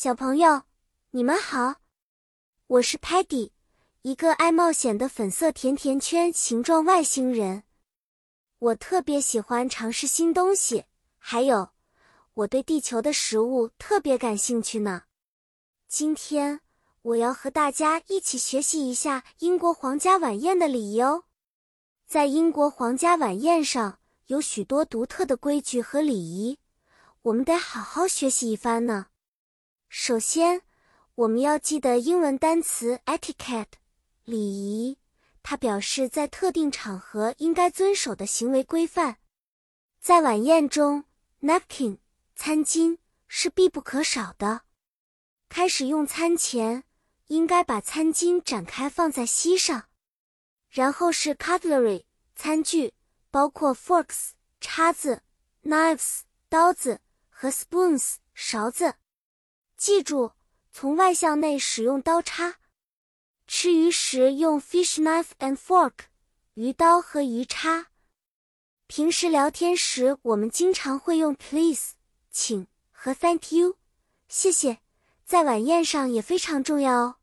[0.00, 0.62] 小朋友，
[1.10, 1.80] 你们好，
[2.68, 3.50] 我是 Patty，
[4.02, 7.64] 一个爱冒险的粉色甜甜圈形状外星人。
[8.60, 10.84] 我特别喜欢尝试新东西，
[11.18, 11.70] 还有
[12.34, 15.02] 我对地球的食物特别感兴趣呢。
[15.88, 16.60] 今天
[17.02, 21.24] 我要和大家一起学习一下英国皇家晚宴的礼仪哦。
[22.06, 26.60] 在英国皇家晚宴上有许多独特的规矩和礼仪，
[27.22, 29.08] 我们得好好学习一番呢。
[29.88, 30.62] 首先，
[31.14, 33.72] 我们要记得英文单词 etiquette，
[34.24, 34.98] 礼仪，
[35.42, 39.16] 它表示在特定场合应该遵守的行为规范。
[39.98, 41.04] 在晚宴中
[41.40, 41.98] ，napkin
[42.36, 44.62] 餐巾是必不可少的。
[45.48, 46.84] 开始用餐前，
[47.28, 49.88] 应该把餐巾展开放在膝上。
[50.68, 52.04] 然后是 cutlery
[52.36, 52.92] 餐具，
[53.30, 55.22] 包括 forks 叉子、
[55.64, 56.20] knives
[56.50, 58.96] 刀子和 spoons 勺子。
[59.78, 60.32] 记住，
[60.72, 62.56] 从外向内使用刀叉。
[63.46, 65.92] 吃鱼时用 fish knife and fork，
[66.54, 67.86] 鱼刀和鱼叉。
[68.88, 71.92] 平时聊天时，我们经常会用 please，
[72.32, 73.76] 请和 thank you，
[74.28, 74.78] 谢谢，
[75.24, 77.14] 在晚宴上也非常重要哦。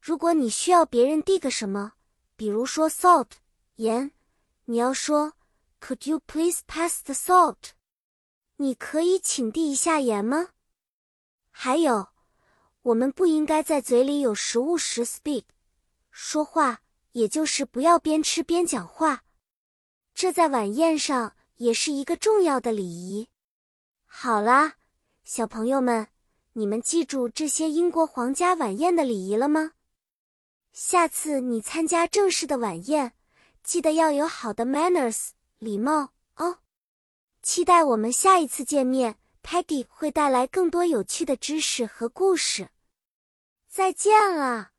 [0.00, 1.94] 如果你需要别人递个什么，
[2.36, 3.30] 比如说 salt，
[3.74, 4.12] 盐，
[4.66, 5.32] 你要说
[5.80, 7.72] Could you please pass the salt？
[8.58, 10.50] 你可以请递一下盐吗？
[11.52, 12.08] 还有，
[12.82, 15.44] 我们不应该在嘴里有食物时 speak
[16.10, 16.80] 说话，
[17.12, 19.22] 也就是不要边吃边讲话。
[20.14, 23.28] 这在晚宴上也是一个重要的礼仪。
[24.06, 24.74] 好啦，
[25.24, 26.08] 小朋友们，
[26.54, 29.72] 你们记住这些英国皇家晚宴的礼仪了吗？
[30.72, 33.12] 下次你参加正式的晚宴，
[33.62, 35.28] 记得要有好的 manners
[35.58, 36.58] 礼貌哦。
[37.42, 39.18] 期待我们下一次见面。
[39.42, 42.70] Paddy 会带来更多有趣的知识和故事。
[43.68, 44.71] 再见了。